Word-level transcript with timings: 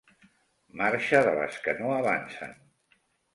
Marxa 0.79 1.19
de 1.27 1.33
les 1.41 1.59
que 1.67 1.77
no 1.83 1.93
avancen. 1.99 2.57